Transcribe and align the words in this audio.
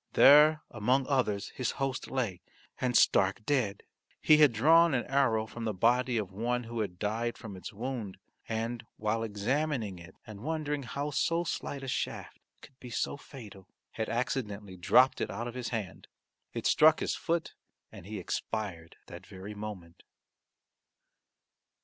There 0.13 0.63
among 0.71 1.05
others 1.05 1.49
his 1.49 1.73
host 1.77 2.09
lay, 2.09 2.41
and 2.79 2.97
stark 2.97 3.45
dead. 3.45 3.83
He 4.19 4.37
had 4.37 4.51
drawn 4.51 4.95
an 4.95 5.05
arrow 5.05 5.45
from 5.45 5.65
the 5.65 5.75
body 5.75 6.17
of 6.17 6.31
one 6.31 6.63
who 6.63 6.79
had 6.79 6.97
died 6.97 7.37
from 7.37 7.55
its 7.55 7.71
wound, 7.71 8.17
and, 8.49 8.83
while 8.97 9.21
examining 9.21 9.99
it 9.99 10.15
and 10.25 10.39
wondering 10.41 10.81
how 10.81 11.11
so 11.11 11.43
slight 11.43 11.83
a 11.83 11.87
shaft 11.87 12.39
could 12.61 12.79
be 12.79 12.89
so 12.89 13.15
fatal, 13.15 13.67
had 13.91 14.09
accidentally 14.09 14.75
dropped 14.75 15.21
it 15.21 15.29
out 15.29 15.47
of 15.47 15.53
his 15.53 15.69
hand. 15.69 16.07
It 16.51 16.65
struck 16.65 16.99
his 16.99 17.15
foot 17.15 17.53
and 17.91 18.07
he 18.07 18.17
expired 18.17 18.95
that 19.05 19.27
very 19.27 19.53
moment. 19.53 20.01